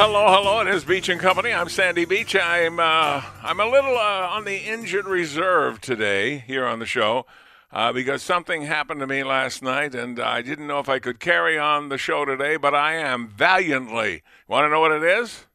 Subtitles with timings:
[0.00, 0.60] Hello, hello.
[0.60, 1.52] It is Beach and Company.
[1.52, 2.36] I'm Sandy Beach.
[2.36, 7.26] I'm uh, I'm a little uh, on the injured reserve today here on the show
[7.72, 11.18] uh, because something happened to me last night, and I didn't know if I could
[11.18, 12.56] carry on the show today.
[12.56, 14.22] But I am valiantly.
[14.46, 15.46] Want to know what it is?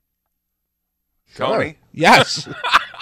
[1.36, 2.50] Tony, Yes.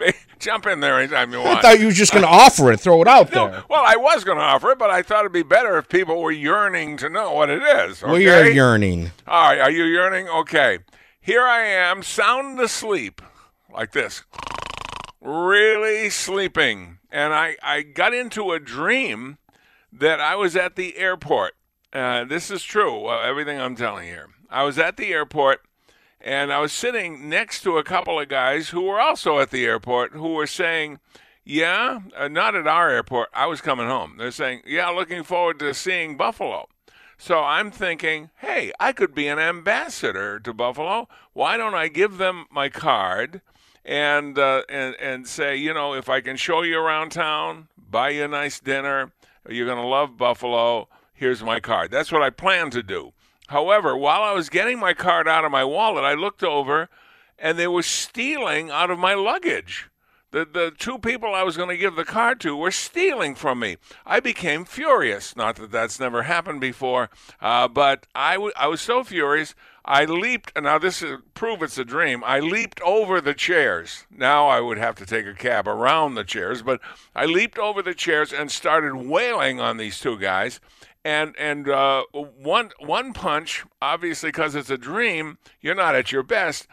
[0.38, 1.58] jump in there anytime you want.
[1.58, 3.64] I thought you were just going to offer it, throw it out No, there.
[3.68, 6.20] well, I was going to offer it, but I thought it'd be better if people
[6.20, 8.02] were yearning to know what it is.
[8.02, 8.12] Okay?
[8.12, 9.10] We are yearning.
[9.26, 10.28] All right, are you yearning?
[10.28, 10.78] Okay.
[11.20, 13.20] Here I am, sound asleep,
[13.72, 14.24] like this,
[15.20, 16.98] really sleeping.
[17.12, 19.38] And I, I got into a dream
[19.92, 21.54] that I was at the airport.
[21.92, 24.28] Uh, this is true, uh, everything I'm telling here.
[24.48, 25.60] I was at the airport
[26.20, 29.64] and I was sitting next to a couple of guys who were also at the
[29.64, 30.98] airport who were saying,
[31.44, 33.30] Yeah, uh, not at our airport.
[33.32, 34.16] I was coming home.
[34.18, 36.68] They're saying, Yeah, looking forward to seeing Buffalo.
[37.18, 41.06] So I'm thinking, hey, I could be an ambassador to Buffalo.
[41.34, 43.42] Why don't I give them my card
[43.84, 48.10] and uh, and and say, you know, if I can show you around town, buy
[48.10, 49.12] you a nice dinner,
[49.46, 50.88] you're gonna love Buffalo.
[51.12, 51.90] Here's my card.
[51.90, 53.12] That's what I plan to do.
[53.50, 56.88] However, while I was getting my card out of my wallet, I looked over,
[57.36, 59.88] and they were stealing out of my luggage.
[60.30, 63.58] The, the two people I was going to give the card to were stealing from
[63.58, 63.78] me.
[64.06, 65.34] I became furious.
[65.34, 69.56] Not that that's never happened before, uh, but I, w- I was so furious.
[69.84, 70.52] I leaped.
[70.54, 72.22] Now this is prove it's a dream.
[72.24, 74.06] I leaped over the chairs.
[74.08, 76.80] Now I would have to take a cab around the chairs, but
[77.16, 80.60] I leaped over the chairs and started wailing on these two guys.
[81.04, 86.22] And and uh, one one punch, obviously because it's a dream, you're not at your
[86.22, 86.66] best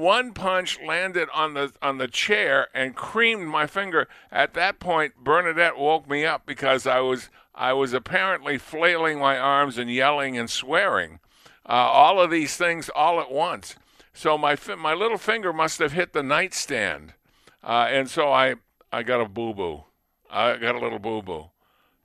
[0.00, 4.08] one punch landed on the on the chair and creamed my finger.
[4.32, 9.38] At that point, Bernadette woke me up because I was I was apparently flailing my
[9.38, 11.20] arms and yelling and swearing,
[11.68, 13.76] uh, all of these things all at once.
[14.12, 17.14] So my my little finger must have hit the nightstand,
[17.62, 18.56] uh, and so I
[18.92, 19.84] I got a boo boo.
[20.30, 21.50] I got a little boo boo.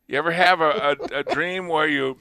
[0.08, 2.18] You ever have a, a, a dream where you?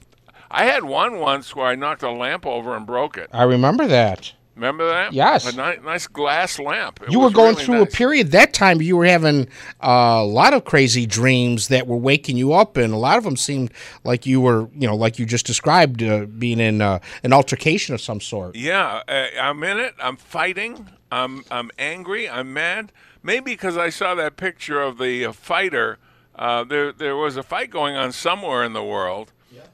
[0.49, 3.29] I had one once where I knocked a lamp over and broke it.
[3.31, 4.33] I remember that.
[4.55, 5.11] Remember that?
[5.11, 5.45] Yes.
[5.45, 7.01] A ni- nice glass lamp.
[7.03, 7.93] It You were going really through nice.
[7.93, 8.81] a period that time.
[8.81, 9.47] You were having
[9.81, 13.35] a lot of crazy dreams that were waking you up, and a lot of them
[13.35, 13.71] seemed
[14.05, 17.93] like you were, you know, like you just described, uh, being in uh, an altercation
[17.93, 18.55] of some sort.
[18.55, 19.93] Yeah, uh, I'm in it.
[20.01, 20.87] I'm fighting.
[21.11, 22.29] I'm I'm angry.
[22.29, 22.93] I'm mad.
[23.21, 25.99] Maybe because I saw that picture of the uh, fighter.
[26.37, 29.31] Uh, there there was a fight going on somewhere in the world,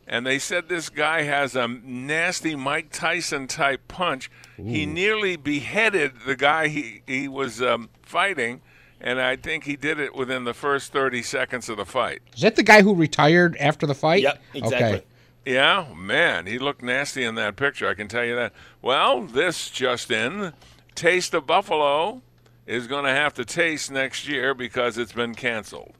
[0.07, 4.29] and they said this guy has a nasty Mike Tyson type punch.
[4.57, 8.61] He nearly beheaded the guy he he was um, fighting,
[8.99, 12.21] and I think he did it within the first 30 seconds of the fight.
[12.35, 14.21] Is that the guy who retired after the fight?
[14.21, 14.97] Yep, exactly.
[14.97, 15.05] Okay.
[15.43, 17.87] Yeah, man, he looked nasty in that picture.
[17.89, 18.53] I can tell you that.
[18.83, 20.53] Well, this just in:
[20.93, 22.21] Taste of Buffalo
[22.67, 25.95] is going to have to taste next year because it's been canceled.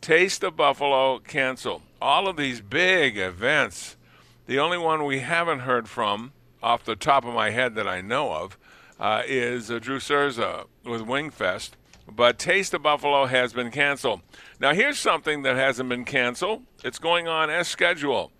[0.00, 1.82] Taste of Buffalo canceled.
[2.00, 3.96] All of these big events.
[4.46, 8.00] The only one we haven't heard from, off the top of my head that I
[8.00, 8.58] know of,
[8.98, 11.70] uh, is uh, Drew Cerza with Wingfest.
[12.10, 14.22] But Taste of Buffalo has been canceled.
[14.58, 16.62] Now, here's something that hasn't been canceled.
[16.82, 18.32] It's going on as scheduled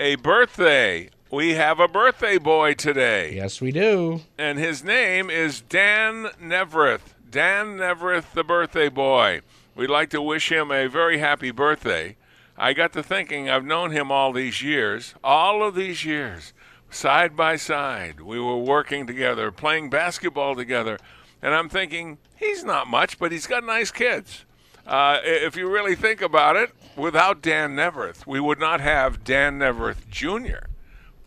[0.00, 3.34] a birthday we have a birthday boy today.
[3.34, 4.22] Yes, we do.
[4.38, 7.14] and his name is Dan Neaverth.
[7.30, 9.42] Dan Neaverth, the birthday boy.
[9.78, 12.16] We'd like to wish him a very happy birthday.
[12.56, 16.52] I got to thinking, I've known him all these years, all of these years,
[16.90, 18.20] side by side.
[18.20, 20.98] We were working together, playing basketball together,
[21.40, 24.44] and I'm thinking, he's not much, but he's got nice kids.
[24.84, 29.58] Uh, if you really think about it, without Dan Neaverth, we would not have Dan
[29.58, 30.66] Neaverth Jr.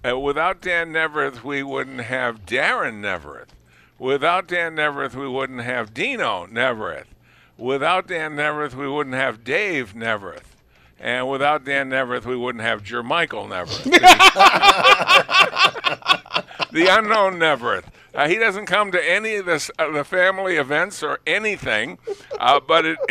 [0.06, 3.56] Uh, without Dan Neaverth, we wouldn't have Darren Neaverth.
[3.98, 7.11] Without Dan Neaverth, we wouldn't have Dino Neaverth.
[7.62, 10.56] Without Dan Neaverth, we wouldn't have Dave Neaverth.
[11.00, 13.84] And without Dan Neaverth, we wouldn't have Jermichael Neaverth.
[16.72, 17.92] the unknown Neaverth.
[18.16, 22.00] Uh, he doesn't come to any of this, uh, the family events or anything,
[22.40, 22.98] uh, but it,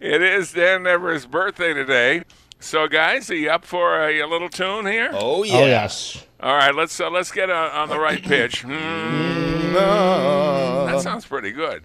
[0.00, 2.22] it is Dan Neaverth's birthday today.
[2.60, 5.10] So, guys, are you up for a, a little tune here?
[5.12, 5.56] Oh yeah.
[5.56, 6.24] Oh, yes.
[6.40, 8.62] All right, let's uh, let's get uh, on the right pitch.
[8.62, 11.84] Hmm, that sounds pretty good.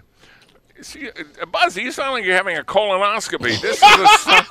[0.82, 3.62] See, uh, Buzzy, you sound like you're having a colonoscopy.
[3.62, 4.42] This is a so-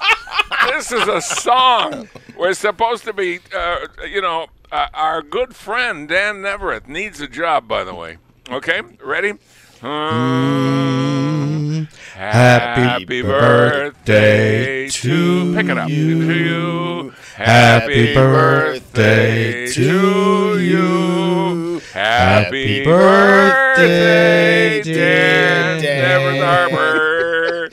[0.70, 2.08] this is a song.
[2.36, 7.28] We're supposed to be, uh, you know, uh, our good friend Dan Neaverth needs a
[7.28, 7.69] job.
[7.69, 8.16] By the way,
[8.50, 9.34] okay, ready?
[9.80, 11.82] Hmm.
[12.14, 17.10] Happy birthday to pick it up to you.
[17.34, 21.80] Happy birthday to you.
[21.92, 25.82] Happy birthday, dear Dan.
[25.82, 27.69] Neaverth Harbor.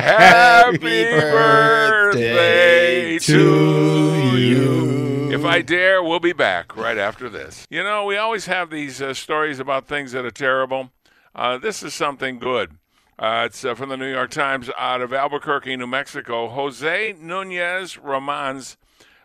[0.00, 5.30] Happy birthday to you.
[5.32, 7.66] If I dare, we'll be back right after this.
[7.70, 10.90] You know, we always have these uh, stories about things that are terrible.
[11.34, 12.76] Uh, this is something good.
[13.18, 16.48] Uh, it's uh, from the New York Times out of Albuquerque, New Mexico.
[16.48, 18.76] Jose Nunez Romans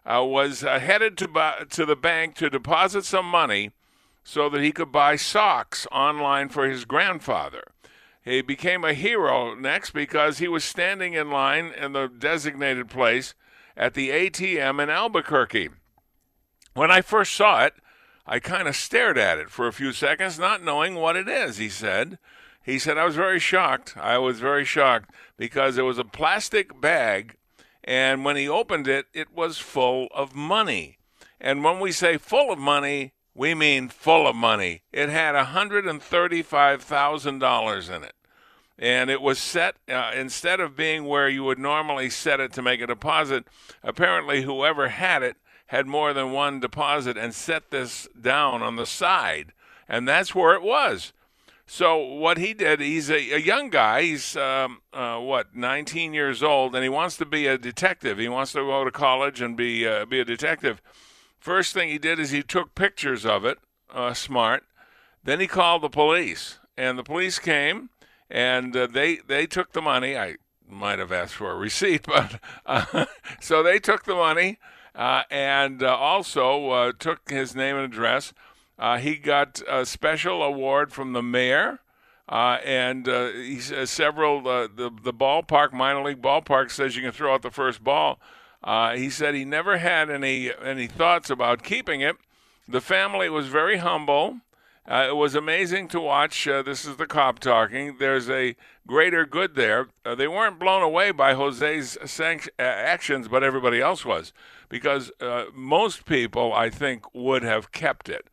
[0.06, 3.72] uh, was uh, headed to, buy, to the bank to deposit some money
[4.26, 7.64] so that he could buy socks online for his grandfather.
[8.24, 13.36] He became a hero next because he was standing in line in the designated place
[13.78, 15.70] at the ATM in Albuquerque.
[16.74, 17.76] When I first saw it,
[18.26, 21.58] I kind of stared at it for a few seconds, not knowing what it is,
[21.58, 22.18] he said.
[22.64, 23.96] He said, I was very shocked.
[23.96, 27.36] I was very shocked because it was a plastic bag,
[27.84, 30.98] and when he opened it, it was full of money.
[31.40, 34.82] And when we say full of money, we mean full of money.
[34.92, 38.16] It had $135,000 in it
[38.78, 42.62] and it was set uh, instead of being where you would normally set it to
[42.62, 43.46] make a deposit.
[43.84, 45.38] Apparently, whoever had it
[45.68, 49.54] had more than one deposit and set this down on the side,
[49.88, 51.14] and that's where it was.
[51.68, 54.04] So what he did, he's a, a young guy.
[54.04, 58.20] He's um, uh, what, 19 years old, and he wants to be a detective.
[58.20, 60.80] He wants to go to college and be uh, be a detective.
[61.46, 63.60] First thing he did is he took pictures of it.
[63.94, 64.64] Uh, smart.
[65.24, 67.92] Then he called the police, and the police came
[68.32, 70.18] and uh, they they took the money.
[70.18, 70.38] I
[70.68, 73.06] might have asked for a receipt, but uh,
[73.40, 74.58] so they took the money
[74.96, 78.34] uh, and uh, also uh, took his name and address.
[79.00, 81.80] He got a special award from the mayor.
[82.28, 87.36] Uh, and uh, several uh, the the ballpark minor league ballpark says you can throw
[87.36, 88.20] out the first ball.
[88.66, 92.18] Uh, he said he never had any any thoughts about keeping it.
[92.68, 94.40] The family was very humble.
[94.88, 96.48] Uh, it was amazing to watch.
[96.48, 97.98] Uh, this is the cop talking.
[98.00, 98.56] There's a
[98.88, 99.88] greater good there.
[100.04, 104.32] Uh, they weren't blown away by Jose's sanct- uh, actions, but everybody else was,
[104.70, 108.28] because uh, most people, I think, would have kept it.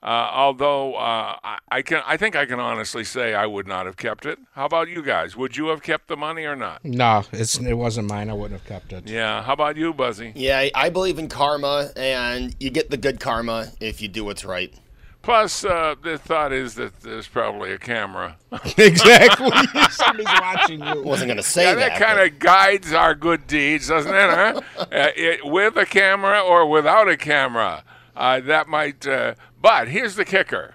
[0.00, 3.84] Uh, although uh, I, I can, I think I can honestly say I would not
[3.86, 4.38] have kept it.
[4.52, 5.36] How about you guys?
[5.36, 6.84] Would you have kept the money or not?
[6.84, 8.30] No, it's it wasn't mine.
[8.30, 9.08] I wouldn't have kept it.
[9.08, 9.42] Yeah.
[9.42, 10.32] How about you, Buzzy?
[10.36, 14.24] Yeah, I- I believe in karma, and you get the good karma if you do
[14.24, 14.72] what's right.
[15.20, 18.36] Plus, uh, the thought is that there's probably a camera.
[18.78, 19.50] exactly.
[19.90, 21.02] Somebody's watching you.
[21.02, 21.98] Wasn't gonna say Yeah, that.
[21.98, 24.30] that kind of guides our good deeds, doesn't it?
[24.30, 24.60] Huh?
[24.78, 24.84] uh,
[25.16, 27.82] it, with a camera or without a camera,
[28.18, 29.06] uh, that might.
[29.06, 30.74] Uh, but here's the kicker: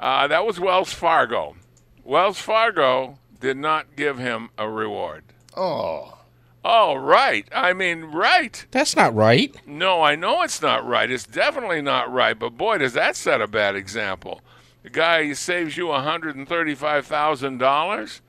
[0.00, 1.56] uh, that was Wells Fargo.
[2.04, 5.24] Wells Fargo did not give him a reward.
[5.56, 6.18] oh,
[6.64, 7.44] Oh, right.
[7.52, 8.64] I mean, right.
[8.70, 9.52] That's not right.
[9.66, 11.10] No, I know it's not right.
[11.10, 12.38] It's definitely not right.
[12.38, 14.40] But boy, does that set a bad example.
[14.84, 18.20] The guy saves you $135,000,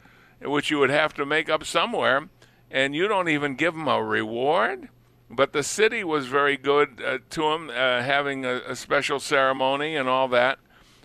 [0.42, 2.28] which you would have to make up somewhere,
[2.72, 4.90] and you don't even give him a reward.
[5.36, 9.96] But the city was very good uh, to him, uh, having a, a special ceremony
[9.96, 10.60] and all that.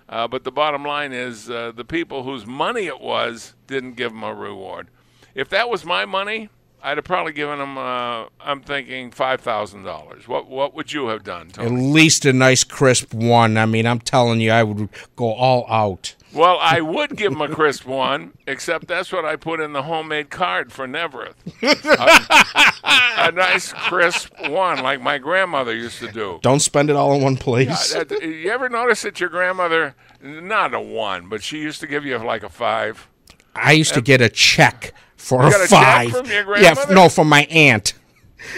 [0.08, 4.12] Uh, but the bottom line is uh, the people whose money it was didn't give
[4.12, 4.88] him a reward.
[5.34, 6.48] If that was my money,
[6.82, 7.76] I'd have probably given him.
[7.76, 10.26] Uh, I'm thinking five thousand dollars.
[10.28, 11.66] What What would you have done, Tony?
[11.66, 13.56] At least a nice crisp one.
[13.56, 16.14] I mean, I'm telling you, I would go all out.
[16.32, 19.82] Well, I would give him a crisp one, except that's what I put in the
[19.82, 21.34] homemade card for Neaverth.
[21.62, 26.38] a, a nice crisp one, like my grandmother used to do.
[26.42, 27.94] Don't spend it all in one place.
[27.94, 32.04] Uh, you ever notice that your grandmother, not a one, but she used to give
[32.04, 33.08] you like a five?
[33.54, 36.10] I used to get a check for a got a check five.
[36.10, 36.94] from your yeah, grandmother?
[36.94, 37.94] no, from my aunt.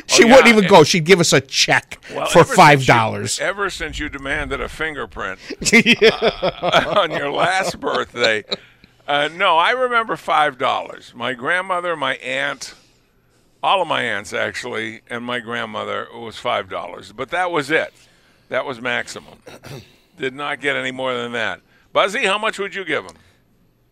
[0.07, 0.85] She Oh, wouldn't even and- go.
[0.85, 3.39] She'd give us a check Well, for five dollars.
[3.41, 5.39] Ever since you demanded a fingerprint
[6.03, 8.45] uh, on your last birthday.
[9.09, 11.13] Uh, no, I remember five dollars.
[11.15, 12.75] My grandmother, my aunt,
[13.63, 17.13] all of my aunts actually, and my grandmother it was five dollars.
[17.13, 17.93] But that was it.
[18.51, 19.39] That was maximum.
[20.19, 21.61] Did not get any more than that.
[21.93, 23.17] Buzzy, how much would you give him?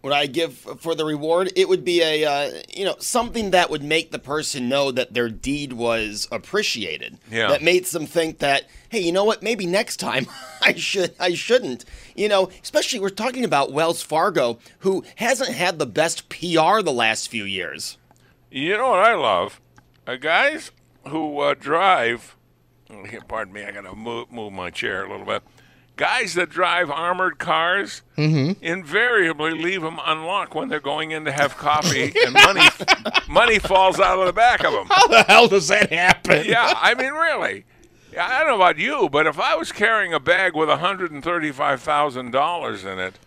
[0.00, 3.68] What I give for the reward, it would be a uh, you know something that
[3.68, 7.18] would make the person know that their deed was appreciated.
[7.30, 7.48] Yeah.
[7.48, 9.42] That makes them think that hey, you know what?
[9.42, 10.26] Maybe next time
[10.62, 11.84] I should I shouldn't.
[12.14, 16.92] You know, especially we're talking about Wells Fargo, who hasn't had the best PR the
[16.92, 17.98] last few years.
[18.50, 19.60] You know what I love?
[20.06, 20.70] Uh, guys
[21.08, 22.36] who uh, drive.
[23.26, 25.42] Pardon me, I gotta move, move my chair a little bit.
[25.98, 28.52] Guys that drive armored cars mm-hmm.
[28.64, 32.68] invariably leave them unlocked when they're going in to have coffee, and money
[33.28, 34.86] money falls out of the back of them.
[34.88, 36.44] How the hell does that happen?
[36.46, 37.64] Yeah, I mean, really.
[38.12, 42.92] Yeah, I don't know about you, but if I was carrying a bag with $135,000
[42.92, 43.18] in it,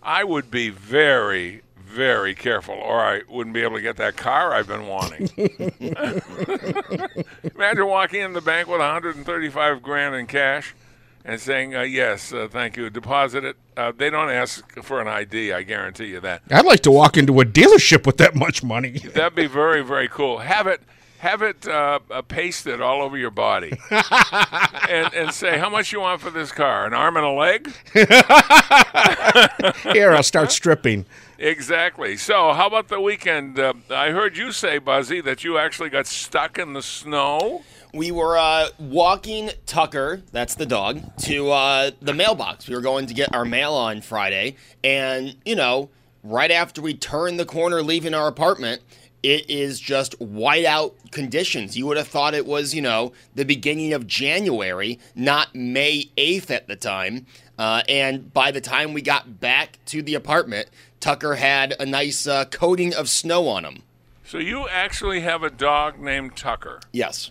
[0.00, 4.54] I would be very, very careful, or I wouldn't be able to get that car
[4.54, 5.28] I've been wanting.
[7.56, 10.76] Imagine walking in the bank with 135 grand in cash
[11.24, 15.08] and saying, uh, "Yes, uh, thank you, deposit it." Uh, they don't ask for an
[15.08, 15.52] ID.
[15.52, 16.42] I guarantee you that.
[16.50, 18.98] I'd like to walk into a dealership with that much money.
[19.14, 20.38] That'd be very, very cool.
[20.38, 20.82] Have it,
[21.18, 26.00] have it uh, uh, pasted all over your body, and and say how much you
[26.00, 27.72] want for this car, an arm and a leg.
[29.92, 31.06] Here, I'll start stripping.
[31.38, 32.16] Exactly.
[32.16, 33.58] So, how about the weekend?
[33.58, 37.64] Uh, I heard you say, Buzzy, that you actually got stuck in the snow.
[37.94, 42.66] We were uh, walking Tucker, that's the dog, to uh, the mailbox.
[42.66, 45.90] We were going to get our mail on Friday, and you know,
[46.22, 48.80] right after we turned the corner leaving our apartment,
[49.22, 51.76] it is just whiteout conditions.
[51.76, 56.50] You would have thought it was, you know, the beginning of January, not May 8th
[56.50, 57.26] at the time.
[57.58, 60.68] Uh, and by the time we got back to the apartment,
[60.98, 63.82] Tucker had a nice uh, coating of snow on him.
[64.24, 66.80] So you actually have a dog named Tucker.
[66.90, 67.30] Yes.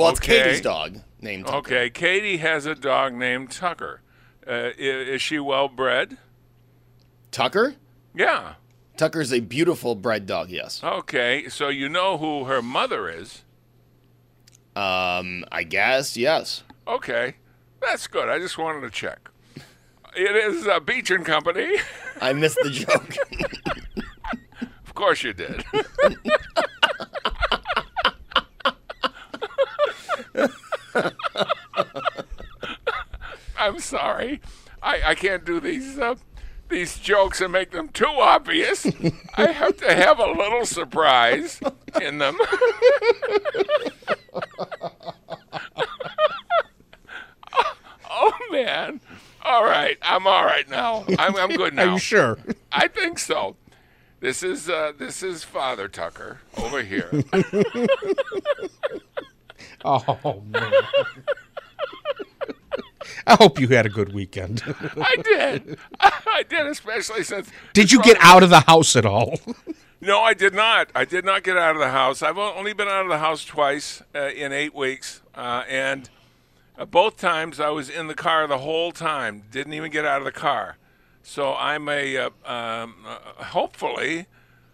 [0.00, 0.44] Well, it's Okay.
[0.44, 1.56] Katie's dog named Tucker.
[1.58, 4.00] Okay, Katie has a dog named Tucker.
[4.46, 6.16] Uh, i- is she well bred?
[7.30, 7.74] Tucker?
[8.14, 8.54] Yeah.
[8.96, 10.82] Tucker's a beautiful bred dog, yes.
[10.82, 13.42] Okay, so you know who her mother is.
[14.74, 16.62] Um, I guess, yes.
[16.88, 17.34] Okay,
[17.82, 18.30] that's good.
[18.30, 19.28] I just wanted to check.
[20.16, 21.76] It is uh, Beach and Company.
[22.22, 23.16] I missed the joke.
[24.86, 25.62] Of course you did.
[33.58, 34.40] I'm sorry.
[34.82, 36.14] I, I can't do these uh,
[36.68, 38.86] these jokes and make them too obvious.
[39.36, 41.60] I have to have a little surprise
[42.00, 42.38] in them.
[48.10, 49.00] oh man.
[49.44, 49.98] All right.
[50.02, 51.04] I'm all right now.
[51.18, 51.88] I'm, I'm good now.
[51.88, 52.38] Are you sure?
[52.72, 53.56] I think so.
[54.20, 57.10] This is uh, this is Father Tucker over here.
[59.84, 60.72] Oh man.
[63.26, 64.62] I hope you had a good weekend.
[65.00, 65.78] I did.
[66.00, 67.50] I did, especially since.
[67.72, 69.40] Did you get out of the house at all?
[70.02, 70.90] No, I did not.
[70.94, 72.22] I did not get out of the house.
[72.22, 76.08] I've only been out of the house twice uh, in eight weeks, uh, and
[76.78, 79.42] uh, both times I was in the car the whole time.
[79.50, 80.78] Didn't even get out of the car.
[81.22, 82.16] So I'm a.
[82.16, 84.24] Uh, um, uh, hopefully,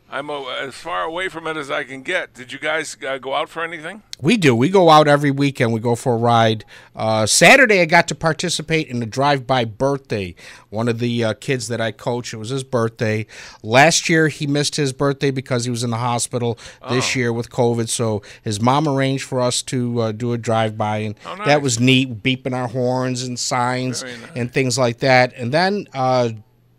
[0.09, 2.33] I'm a, as far away from it as I can get.
[2.33, 4.03] Did you guys uh, go out for anything?
[4.21, 4.55] We do.
[4.55, 5.73] We go out every weekend.
[5.73, 6.65] We go for a ride.
[6.95, 10.37] Uh, Saturday, I got to participate in a drive-by birthday.
[10.71, 13.27] One of the uh, kids that I coach, it was his birthday.
[13.65, 16.57] Last year, he missed his birthday because he was in the hospital.
[16.89, 20.99] This year with COVID, so his mom arranged for us to uh, do a drive-by,
[20.99, 22.23] and Oh, that was neat.
[22.23, 24.17] Beeping our horns and signs nice.
[24.37, 25.35] and things like that.
[25.35, 25.89] And then.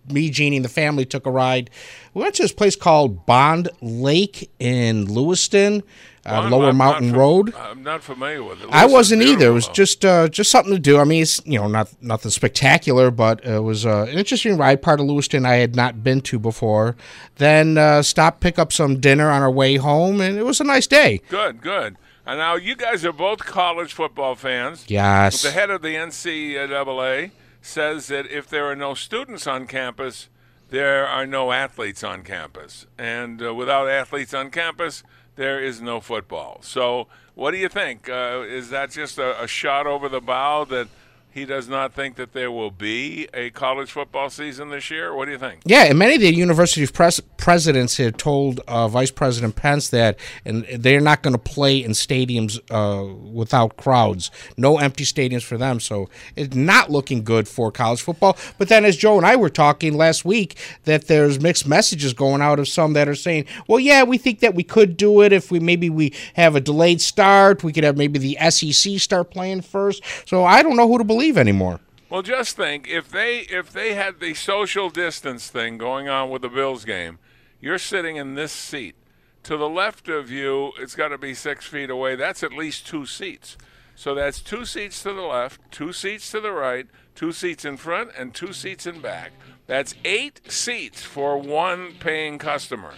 [0.10, 1.70] Me, Jeannie, and the family took a ride.
[2.14, 5.84] We went to this place called Bond Lake in Lewiston.
[6.26, 7.54] uh, I'm- Lower I'm Mountain fam- Road.
[7.58, 8.68] I'm not familiar with it.
[8.72, 9.48] I wasn't either.
[9.48, 10.98] It was just uh, just something to do.
[11.00, 14.82] I mean, it's you know not nothing spectacular, but it was uh, an interesting ride.
[14.82, 16.96] Part of Lewiston I had not been to before.
[17.36, 20.66] Then uh, stopped, pick up some dinner on our way home, and it was a
[20.66, 21.22] nice day.
[21.30, 21.96] good, good.
[22.26, 24.84] And now you guys are both college football fans.
[24.90, 25.44] Yes.
[25.44, 30.30] The head of the NCAA says that if there are no students on campus,
[30.70, 32.86] there are no athletes on campus.
[32.98, 35.04] And uh, without athletes on campus,
[35.36, 36.60] there is no football.
[36.62, 38.10] So, what do you think?
[38.10, 40.88] Uh, is that just a, a shot over the bow that
[41.30, 45.14] he does not think that there will be a college football season this year?
[45.14, 45.62] What do you think?
[45.66, 50.18] Yeah, and many of the university pres- presidents had told uh, Vice President Pence that,
[50.46, 54.32] and they're not going to play in stadiums uh, without crowds.
[54.58, 55.80] No empty stadiums for them.
[55.80, 58.36] So it's not looking good for college football.
[58.58, 62.42] But then, as Joe and I were talking last week, that there's mixed messages going
[62.42, 65.32] out of some that are saying, "Well, yeah, we think that we could do it
[65.32, 67.64] if we maybe we have a delayed start.
[67.64, 70.02] We could have maybe the SEC start playing first.
[70.26, 71.80] So I don't know who to believe anymore.
[72.10, 76.42] Well, just think if they if they had the social distance thing going on with
[76.42, 77.20] the Bills game,
[77.60, 78.96] you're sitting in this seat.
[79.44, 82.16] To the left of you, it's got to be six feet away.
[82.16, 83.58] That's at least two seats.
[83.96, 87.78] So that's two seats to the left, two seats to the right, two seats in
[87.78, 89.32] front, and two seats in back.
[89.66, 92.94] That's eight seats for one paying customer.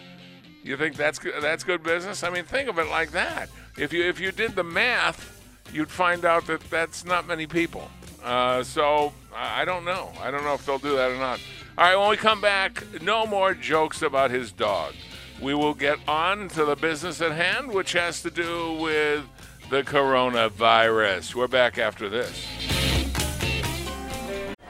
[0.62, 2.24] You think that's that's good business?
[2.24, 3.50] I mean, think of it like that.
[3.78, 5.42] If you if you did the math,
[5.74, 7.90] you'd find out that that's not many people.
[8.24, 10.12] Uh, so I don't know.
[10.22, 11.40] I don't know if they'll do that or not.
[11.78, 14.94] All right, when we come back, no more jokes about his dog.
[15.42, 19.24] We will get on to the business at hand, which has to do with
[19.70, 21.36] the coronavirus.
[21.36, 22.79] We're back after this.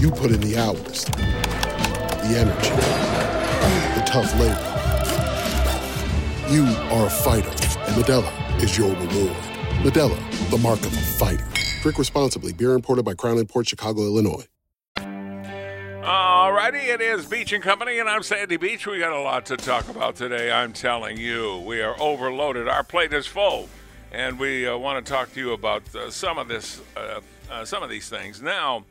[0.00, 2.70] You put in the hours, the energy,
[3.98, 4.68] the tough labor.
[6.52, 9.36] You are a fighter, and Modelo is your reward.
[9.82, 11.46] Modelo, the mark of a fighter.
[11.82, 12.52] Drink responsibly.
[12.52, 14.46] Beer imported by Crown Port Chicago, Illinois.
[14.96, 18.86] Alrighty, it is Beach and Company, and I'm Sandy Beach.
[18.86, 20.52] We got a lot to talk about today.
[20.52, 22.68] I'm telling you, we are overloaded.
[22.68, 23.68] Our plate is full,
[24.12, 27.64] and we uh, want to talk to you about uh, some of this, uh, uh,
[27.64, 28.40] some of these things.
[28.40, 28.84] Now,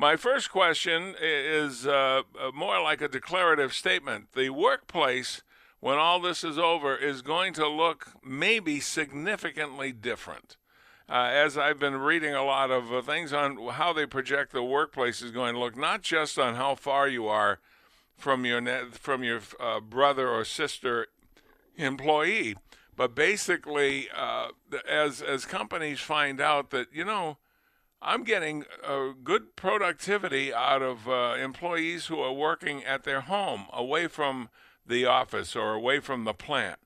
[0.00, 4.32] my first question is uh, uh, more like a declarative statement.
[4.32, 5.42] The workplace,
[5.78, 10.56] when all this is over, is going to look maybe significantly different
[11.06, 14.62] uh, as I've been reading a lot of uh, things on how they project the
[14.62, 17.58] workplace is going to look, not just on how far you are
[18.16, 21.08] from your from your uh, brother or sister
[21.76, 22.56] employee,
[22.96, 24.48] but basically uh,
[24.88, 27.36] as as companies find out that you know.
[28.02, 33.66] I'm getting uh, good productivity out of uh, employees who are working at their home,
[33.72, 34.48] away from
[34.86, 36.78] the office or away from the plant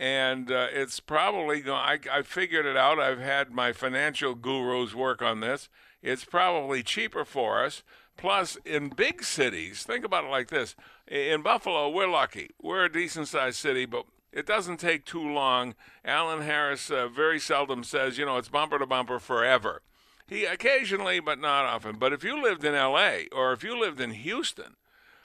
[0.00, 2.00] and uh, it's probably going.
[2.10, 2.98] I, figured it out.
[2.98, 5.68] I've had my financial gurus work on this.
[6.02, 7.82] It's probably cheaper for us.
[8.16, 10.74] Plus, in big cities, think about it like this:
[11.06, 12.50] in Buffalo, we're lucky.
[12.60, 15.74] We're a decent-sized city, but it doesn't take too long.
[16.02, 19.82] Alan Harris uh, very seldom says, you know, it's bumper to bumper forever.
[20.30, 21.96] He occasionally, but not often.
[21.96, 23.26] But if you lived in L.A.
[23.32, 24.76] or if you lived in Houston,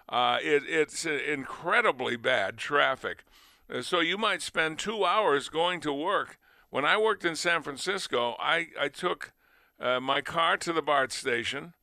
[0.10, 3.24] uh, it, it's incredibly bad traffic.
[3.72, 6.40] Uh, So you might spend two hours going to work.
[6.72, 9.32] When I worked in San Francisco, I, I took
[9.80, 11.74] uh, my car to the BART station,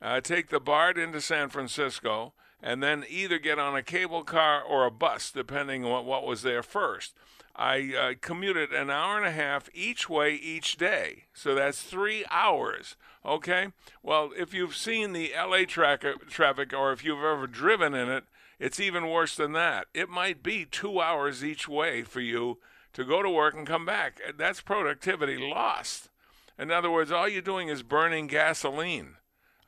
[0.00, 4.62] uh, take the BART into San Francisco, and then either get on a cable car
[4.62, 7.12] or a bus, depending on what, what was there first.
[7.58, 11.24] I uh, commuted an hour and a half each way each day.
[11.34, 12.94] So that's three hours.
[13.26, 13.68] Okay?
[14.00, 18.24] Well, if you've seen the LA track- traffic or if you've ever driven in it,
[18.60, 19.86] it's even worse than that.
[19.92, 22.58] It might be two hours each way for you
[22.92, 24.20] to go to work and come back.
[24.36, 26.08] That's productivity lost.
[26.56, 29.16] In other words, all you're doing is burning gasoline.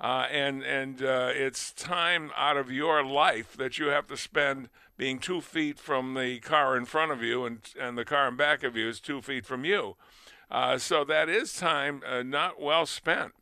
[0.00, 4.70] Uh, and and uh, it's time out of your life that you have to spend
[5.01, 8.37] being two feet from the car in front of you, and and the car in
[8.37, 9.97] back of you is two feet from you.
[10.51, 13.33] Uh, so that is time uh, not well spent.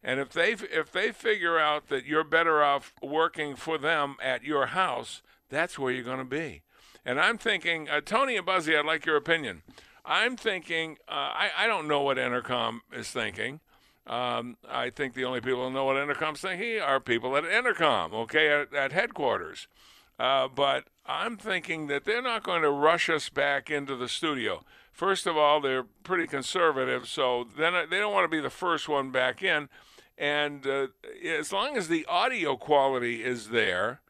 [0.00, 4.44] And if they if they figure out that you're better off working for them at
[4.44, 6.62] your house, that's where you're going to be.
[7.04, 9.62] And I'm thinking, uh, Tony and Buzzy, I'd like your opinion.
[10.04, 13.58] I'm thinking, uh, I, I don't know what Entercom is thinking.
[14.06, 18.12] Um, I think the only people who know what Entercom's thinking are people at Entercom,
[18.12, 19.66] okay, at, at headquarters.
[20.18, 24.64] Uh, but I'm thinking that they're not going to rush us back into the studio.
[24.92, 28.88] First of all, they're pretty conservative, so then they don't want to be the first
[28.88, 29.68] one back in.
[30.18, 30.88] And uh,
[31.24, 34.00] as long as the audio quality is there,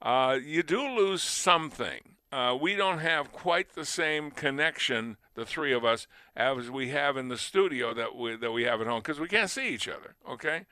[0.00, 2.16] uh, you do lose something.
[2.30, 7.16] Uh, we don't have quite the same connection, the three of us, as we have
[7.16, 9.88] in the studio that we that we have at home because we can't see each
[9.88, 10.14] other.
[10.28, 10.66] Okay,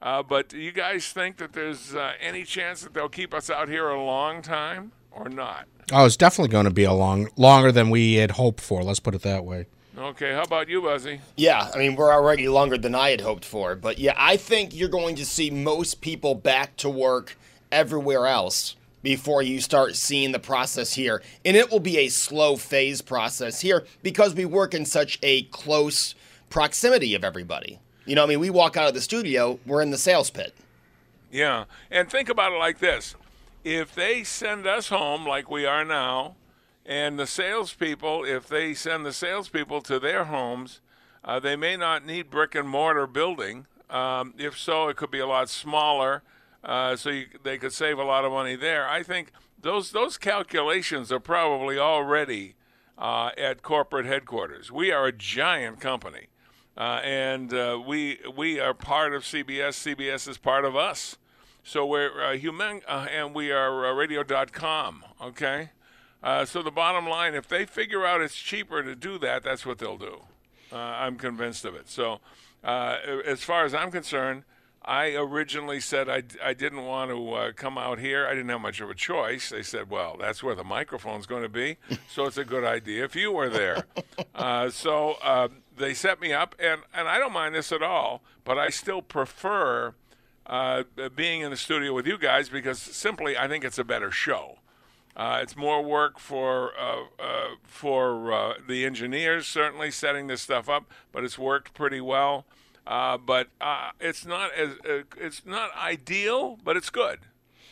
[0.00, 3.50] uh, but do you guys think that there's uh, any chance that they'll keep us
[3.50, 5.66] out here a long time or not?
[5.92, 8.82] Oh, it's definitely going to be a long, longer than we had hoped for.
[8.82, 9.66] Let's put it that way.
[9.96, 11.20] Okay, how about you, Buzzy?
[11.36, 13.74] Yeah, I mean, we're already longer than I had hoped for.
[13.74, 17.36] But yeah, I think you're going to see most people back to work
[17.72, 21.22] everywhere else before you start seeing the process here.
[21.44, 25.42] And it will be a slow phase process here because we work in such a
[25.44, 26.14] close
[26.48, 27.80] proximity of everybody.
[28.08, 30.54] You know, I mean, we walk out of the studio, we're in the sales pit.
[31.30, 33.14] Yeah, and think about it like this:
[33.64, 36.36] if they send us home like we are now,
[36.86, 40.80] and the salespeople, if they send the salespeople to their homes,
[41.22, 43.66] uh, they may not need brick and mortar building.
[43.90, 46.22] Um, if so, it could be a lot smaller,
[46.64, 48.88] uh, so you, they could save a lot of money there.
[48.88, 52.54] I think those those calculations are probably already
[52.96, 54.72] uh, at corporate headquarters.
[54.72, 56.28] We are a giant company,
[56.78, 59.96] uh, and uh, we we are part of CBS.
[59.96, 61.18] CBS is part of us.
[61.64, 65.04] So we're uh, human, uh, and we are uh, radio.com.
[65.20, 65.70] Okay.
[66.22, 69.66] Uh, so the bottom line, if they figure out it's cheaper to do that, that's
[69.66, 70.22] what they'll do.
[70.72, 71.88] Uh, I'm convinced of it.
[71.88, 72.20] So,
[72.64, 74.44] uh, as far as I'm concerned,
[74.84, 78.26] I originally said I, I didn't want to uh, come out here.
[78.26, 79.50] I didn't have much of a choice.
[79.50, 81.76] They said, well, that's where the microphone's going to be,
[82.08, 83.84] so it's a good idea if you were there.
[84.34, 88.22] Uh, so uh, they set me up, and, and I don't mind this at all,
[88.44, 89.94] but I still prefer
[90.46, 94.10] uh, being in the studio with you guys because simply I think it's a better
[94.10, 94.58] show.
[95.18, 100.68] Uh, it's more work for uh, uh, for uh, the engineers, certainly setting this stuff
[100.68, 102.44] up, but it's worked pretty well.
[102.86, 103.48] Uh, but
[104.00, 104.70] it's not as
[105.16, 107.18] it's not ideal, but it's good.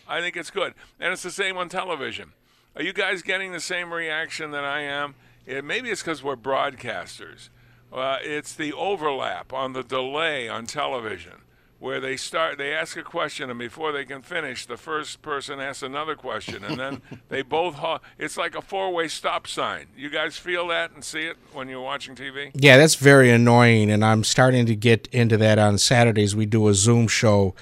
[0.08, 2.32] I think it's good, and it's the same on television.
[2.74, 5.14] Are you guys getting the same reaction that I am?
[5.46, 7.48] Maybe it's because we're broadcasters.
[7.96, 11.40] Uh, it's the overlap on the delay on television
[11.78, 15.60] where they start they ask a question and before they can finish the first person
[15.60, 20.08] asks another question and then they both ha- it's like a four-way stop sign you
[20.08, 24.04] guys feel that and see it when you're watching tv Yeah, that's very annoying, and
[24.04, 26.34] I'm starting to get into that on Saturdays.
[26.34, 27.54] We do a Zoom show,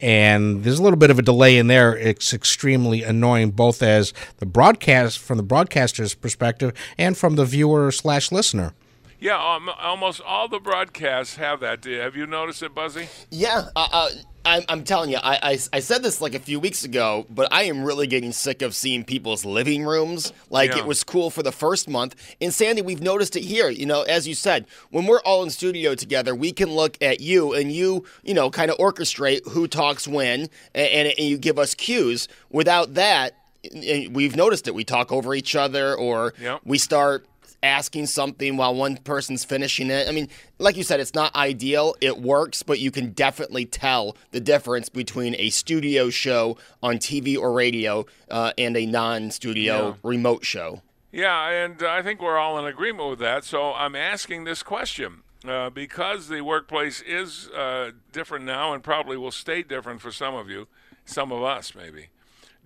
[0.00, 1.96] and there's a little bit of a delay in there.
[1.96, 7.90] It's extremely annoying, both as the broadcast from the broadcaster's perspective and from the viewer
[7.90, 8.72] slash listener.
[9.20, 13.88] Yeah um, almost all the broadcasts have that have you noticed it buzzy Yeah, uh,
[13.92, 14.08] uh,
[14.42, 17.46] I'm, I'm telling you, I, I, I said this like a few weeks ago, but
[17.52, 20.32] I am really getting sick of seeing people's living rooms.
[20.48, 20.78] Like Yeah.
[20.78, 22.16] it was cool for the first month.
[22.40, 23.68] And Sandy, we've noticed it here.
[23.68, 27.20] You know, as you said, when we're all in studio together, we can look at
[27.20, 31.36] you and you, you know, kind of orchestrate who talks when, and, and, and you
[31.36, 32.26] give us cues.
[32.48, 33.34] Without that,
[33.74, 34.74] and we've noticed it.
[34.74, 36.60] We talk over each other, or Yep.
[36.64, 37.26] we start
[37.62, 40.08] asking something while one person's finishing it.
[40.08, 41.94] I mean, like you said, it's not ideal.
[42.00, 47.36] It works, but you can definitely tell the difference between a studio show on TV
[47.36, 49.94] or radio uh, and a non-studio Yeah.
[50.02, 50.82] remote show.
[51.12, 53.44] Yeah, and I think we're all in agreement with that.
[53.44, 59.16] So I'm asking this question uh, because the workplace is uh, different now and probably
[59.16, 60.68] will stay different for some of you,
[61.04, 62.06] some of us maybe.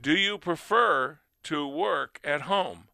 [0.01, 2.89] Do you prefer to work at home?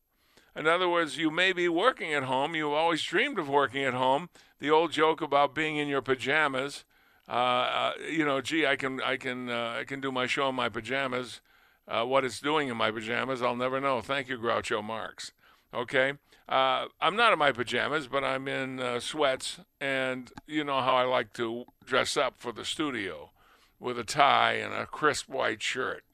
[0.61, 2.55] In other words, you may be working at home.
[2.55, 4.29] You've always dreamed of working at home.
[4.59, 6.85] The old joke about being in your pajamas.
[7.27, 10.51] Uh, uh, you know, gee, I can, I can, uh, I can do my show
[10.51, 11.41] in my pajamas.
[11.89, 14.03] Uh, what it's doing in my pajamas, I'll never know.
[14.03, 15.33] Thank you, Groucho Marx.
[15.73, 16.13] Okay,
[16.47, 20.95] uh, I'm not in my pajamas, but I'm in uh, sweats, and you know how
[20.95, 23.31] I like to dress up for the studio,
[23.79, 26.05] with a tie and a crisp white shirt.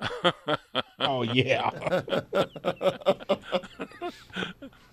[1.00, 1.70] Oh yeah.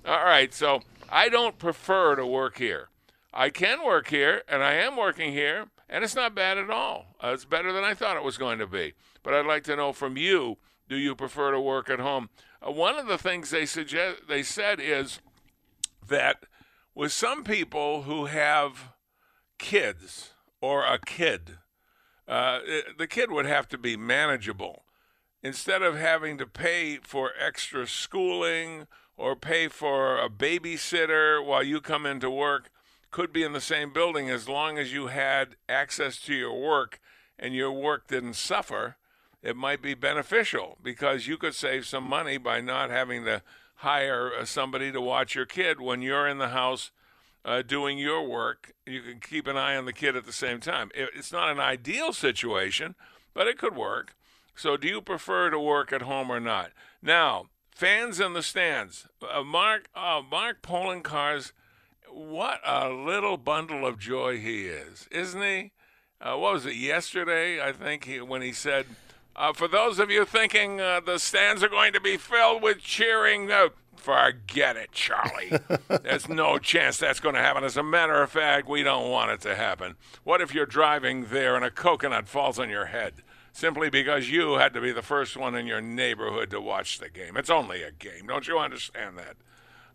[0.05, 2.89] All right, so I don't prefer to work here.
[3.33, 7.15] I can work here, and I am working here, and it's not bad at all.
[7.21, 8.93] Uh, it's better than I thought it was going to be.
[9.23, 12.29] But I'd like to know from you: Do you prefer to work at home?
[12.65, 15.19] Uh, one of the things they suggest they said is
[16.07, 16.43] that
[16.93, 18.93] with some people who have
[19.57, 21.57] kids or a kid,
[22.27, 24.83] uh, it- the kid would have to be manageable
[25.45, 31.79] instead of having to pay for extra schooling or pay for a babysitter while you
[31.79, 32.71] come into work
[33.11, 36.99] could be in the same building as long as you had access to your work
[37.37, 38.95] and your work didn't suffer
[39.43, 43.43] it might be beneficial because you could save some money by not having to
[43.75, 46.89] hire uh, somebody to watch your kid when you're in the house
[47.45, 48.73] uh, doing your work.
[48.87, 50.89] You can keep an eye on the kid at the same time.
[50.95, 52.95] It, it's not an ideal situation,
[53.35, 54.15] but it could work.
[54.55, 56.71] So, do you prefer to work at home or not?
[57.01, 59.07] Now, fans in the stands.
[59.21, 61.51] Uh, Mark, uh, Mark Poloncarz,
[62.09, 65.71] what a little bundle of joy he is, isn't he?
[66.21, 67.61] Uh, what was it yesterday?
[67.61, 68.85] I think he, when he said,
[69.35, 72.79] uh, "For those of you thinking uh, the stands are going to be filled with
[72.79, 73.51] cheering."
[73.97, 75.59] Forget it, Charlie.
[76.03, 77.63] There's no chance that's going to happen.
[77.63, 79.95] As a matter of fact, we don't want it to happen.
[80.23, 83.23] What if you're driving there and a coconut falls on your head
[83.55, 87.09] simply because you had to be the first one in your neighborhood to watch the
[87.09, 87.37] game?
[87.37, 88.27] It's only a game.
[88.27, 89.37] Don't you understand that?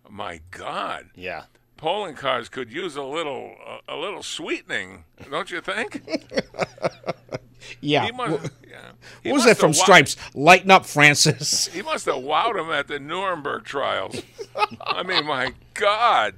[0.09, 1.11] My God.
[1.14, 1.44] Yeah.
[1.79, 3.55] Poloncarz could use a little
[3.88, 6.03] a, a little sweetening, don't you think?
[7.81, 8.11] Yeah.
[8.11, 8.92] Must, Wh- yeah.
[9.23, 10.16] He What was that from wa- Stripes?
[10.35, 11.66] Lighten up, Francis.
[11.73, 14.20] He must have wowed him at the Nuremberg trials.
[14.81, 16.35] I mean, my God.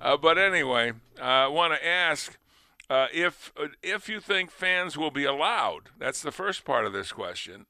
[0.00, 2.36] Uh, but anyway, uh, I want to ask
[2.92, 5.88] uh, if uh, if you think fans will be allowed.
[5.98, 7.64] That's the first part of this question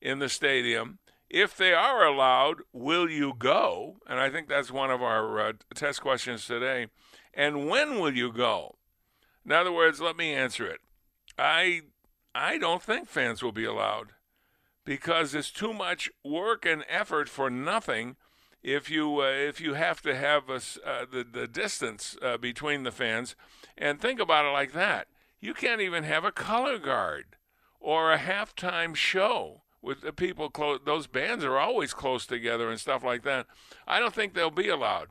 [0.00, 1.00] in the stadium.
[1.28, 3.96] If they are allowed, will you go?
[4.06, 6.86] And I think that's one of our uh, test questions today.
[7.34, 8.76] And when will you go?
[9.44, 10.78] In other words, let me answer it.
[11.36, 11.80] I
[12.32, 14.12] I don't think fans will be allowed
[14.84, 18.14] because it's too much work and effort for nothing
[18.62, 22.82] if you uh, if you have to have a uh, the the distance uh, between
[22.82, 23.36] the fans
[23.76, 25.08] and think about it like that
[25.40, 27.36] you can't even have a color guard
[27.80, 32.78] or a halftime show with the people close those bands are always close together and
[32.78, 33.46] stuff like that
[33.86, 35.08] i don't think they'll be allowed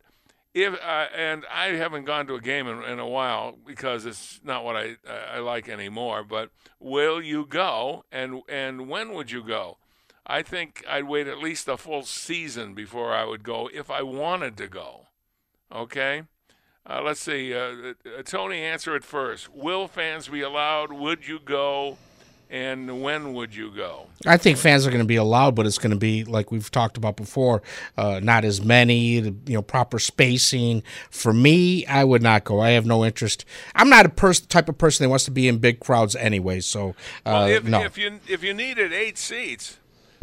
[0.54, 4.40] if uh, and I haven't gone to a game in, in a while because it's
[4.44, 6.24] not what I I like anymore.
[6.24, 8.04] But will you go?
[8.12, 9.78] And and when would you go?
[10.32, 14.04] I think I'd wait at least a full season before I would go if I
[14.04, 15.08] wanted to go.
[15.74, 16.22] Okay.
[16.88, 17.54] Uh, let's see.
[17.54, 19.50] Uh, uh, Tony, answer it first.
[19.54, 20.92] Will fans be allowed?
[20.94, 21.98] Would you go?
[22.52, 24.08] And when would you go?
[24.26, 26.70] I think fans are going to be allowed, but it's going to be like we've
[26.72, 27.62] talked about before,
[27.96, 30.82] uh, not as many, the, you know, proper spacing.
[31.12, 32.60] For me, I would not go.
[32.60, 33.46] I have no interest.
[33.76, 36.60] I'm not a pers- type of person that wants to be in big crowds anyway.
[36.62, 36.94] So, uh,
[37.26, 37.82] Well, if, no.
[37.84, 39.78] if you if you needed eight seats,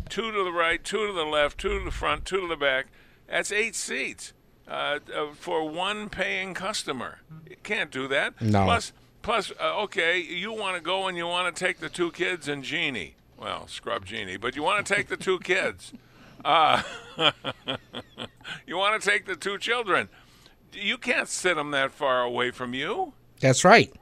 [0.08, 2.56] two to the right, two to the left, two to the front, two to the
[2.56, 2.86] back,
[3.28, 4.32] that's eight seats
[4.68, 7.20] uh, uh, for one paying customer.
[7.48, 8.40] You can't do that.
[8.40, 8.64] No.
[8.64, 8.92] Plus,
[9.22, 12.48] plus, uh, okay, you want to go and you want to take the two kids
[12.48, 13.14] and Jeannie.
[13.38, 15.92] Well, scrub Jeannie, but you want to take the two kids.
[16.44, 16.80] Uh,
[18.68, 20.08] you want to take the two children.
[20.72, 23.14] You can't sit them that far away from you.
[23.40, 23.92] That's right.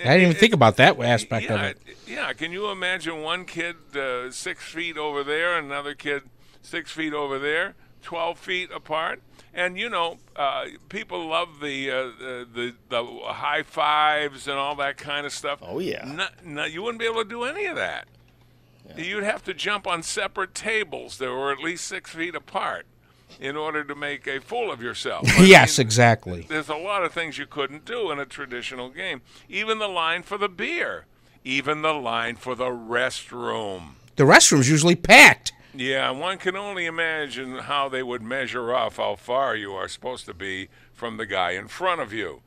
[0.00, 1.78] I didn't even think about that aspect yeah, of it.
[2.06, 6.22] Yeah, can you imagine one kid uh, six feet over there, another kid
[6.62, 9.22] six feet over there, twelve feet apart?
[9.52, 14.74] And you know, uh, people love the, uh, the the the high fives and all
[14.76, 15.60] that kind of stuff.
[15.62, 16.04] Oh, yeah.
[16.04, 18.08] No, no, you wouldn't be able to do any of that.
[18.96, 22.86] You'd have to jump on separate tables that were at least six feet apart
[23.40, 25.26] in order to make a fool of yourself.
[25.40, 26.46] Yes, mean, exactly.
[26.48, 29.22] there's a lot of things you couldn't do in a traditional game.
[29.48, 31.06] Even the line for the beer,
[31.44, 33.94] even the line for the restroom.
[34.16, 35.52] The restroom's usually packed.
[35.74, 40.24] Yeah, one can only imagine how they would measure off how far you are supposed
[40.26, 42.42] to be from the guy in front of you.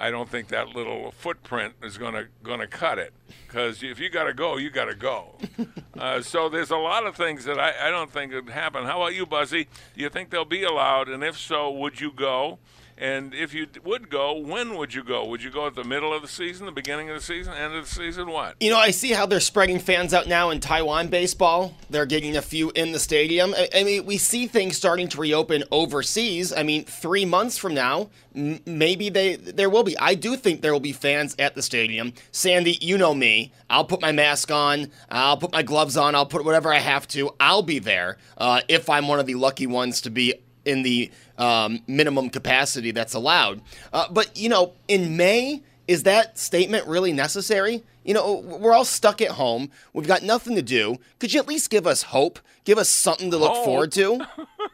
[0.00, 3.12] I don't think that little footprint is gonna gonna cut it
[3.46, 5.34] because if you got to go, you got to go.
[5.98, 8.84] uh, so there's a lot of things that I, I don't think would happen.
[8.84, 9.68] How about you, Buzzy?
[9.94, 11.10] Do you think they'll be allowed?
[11.10, 12.58] And if so, would you go?
[13.00, 15.24] And if you would go, when would you go?
[15.24, 17.72] Would you go at the middle of the season, the beginning of the season, end
[17.72, 18.28] of the season?
[18.28, 18.56] What?
[18.60, 21.74] You know, I see how they're spreading fans out now in Taiwan baseball.
[21.88, 23.54] They're getting a few in the stadium.
[23.56, 26.52] I, I mean, we see things starting to reopen overseas.
[26.52, 29.96] I mean, three months from now, m- maybe they there will be.
[29.96, 32.12] I do think there will be fans at the stadium.
[32.32, 33.50] Sandy, you know me.
[33.70, 34.90] I'll put my mask on.
[35.10, 36.14] I'll put my gloves on.
[36.14, 37.34] I'll put whatever I have to.
[37.40, 41.10] I'll be there uh, if I'm one of the lucky ones to be in the
[41.38, 43.60] um, minimum capacity that's allowed.
[43.92, 47.82] Uh, but you know, in May, is that statement really necessary?
[48.04, 49.70] You know, we're all stuck at home.
[49.92, 50.96] We've got nothing to do.
[51.18, 52.38] Could you at least give us hope?
[52.64, 53.64] Give us something to look Hope?
[53.64, 54.26] forward to?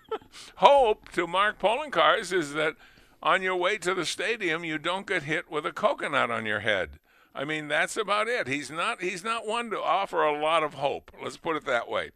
[0.56, 2.76] Hope to Mark Poloncarz is that
[3.22, 6.60] on your way to the stadium, you don't get hit with a coconut on your
[6.60, 6.98] head.
[7.34, 8.46] I mean, that's about it.
[8.46, 11.10] He's not he's not one to offer a lot of hope.
[11.22, 12.10] Let's put it that way.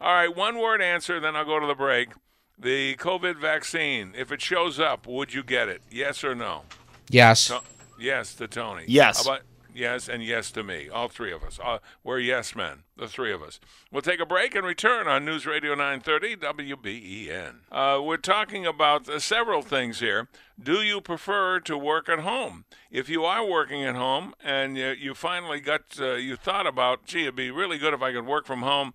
[0.00, 2.10] All right, one word answer, then I'll go to the break.
[2.62, 5.80] The COVID vaccine, if it shows up, would you get it?
[5.90, 6.64] Yes or no?
[7.08, 7.46] Yes.
[7.46, 7.62] To-
[7.98, 8.84] yes to Tony.
[8.86, 9.24] Yes.
[9.24, 9.42] How about
[9.74, 10.90] yes and yes to me?
[10.90, 11.58] All three of us.
[11.64, 13.60] Uh, we're yes men, the three of us.
[13.90, 17.54] We'll take a break and return on News Radio 930 WBEN.
[17.72, 20.28] Uh, we're talking about uh, several things here.
[20.62, 22.66] Do you prefer to work at home?
[22.90, 27.06] If you are working at home and you, you finally got, uh, you thought about,
[27.06, 28.92] gee, it'd be really good if I could work from home.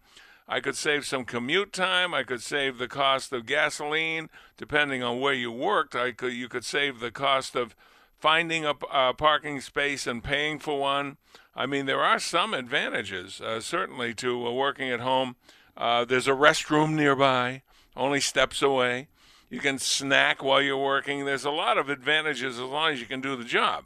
[0.48, 2.14] I could save some commute time.
[2.14, 5.96] I could save the cost of gasoline, depending on where you worked.
[5.96, 7.76] I could you could save the cost of
[8.20, 11.18] finding a uh, parking space and paying for one.
[11.56, 15.36] I mean, there are some advantages, uh, certainly, to uh, working at home.
[15.78, 17.64] Uh, there's a restroom nearby,
[17.96, 19.08] only steps away.
[19.50, 21.26] You can snack while you're working.
[21.26, 23.86] There's a lot of advantages as long as you can do the job.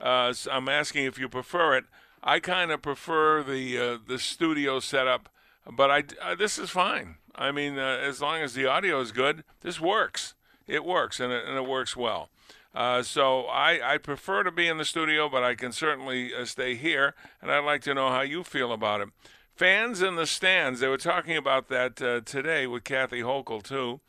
[0.00, 1.84] Uh, so I'm asking if you prefer it.
[2.22, 5.28] I kind of prefer the uh, the studio setup,
[5.70, 7.16] but I uh, this is fine.
[7.34, 10.34] I mean, uh, as long as the audio is good, this works.
[10.66, 12.30] It works, and it, and it works well.
[12.74, 16.44] Uh, so I, I prefer to be in the studio, but I can certainly uh,
[16.44, 19.08] stay here, and I'd like to know how you feel about it.
[19.54, 24.00] Fans in the stands, they were talking about that uh, today with Kathy Hochul, too,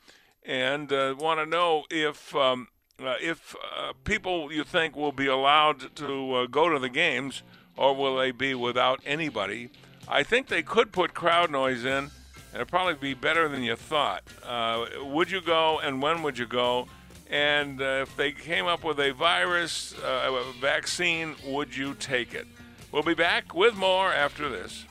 [0.44, 3.56] and uh, want to know if um, uh, if
[4.04, 7.44] people you think will be allowed to go to the games,
[7.78, 9.70] or will they be without anybody?
[10.08, 12.12] I think they could put crowd noise in, and
[12.54, 14.24] it'd probably be better than you thought.
[14.44, 16.88] Uh, would you go, and when would you go?
[17.30, 22.36] And uh, if they came up with a virus uh, a vaccine, would you take
[22.36, 22.46] it?
[22.92, 24.86] We'll be back with more after this.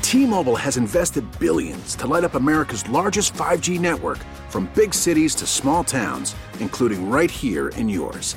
[0.00, 4.18] T-Mobile has invested billions to light up America's largest 5G network
[4.48, 8.36] from big cities to small towns, including right here in yours.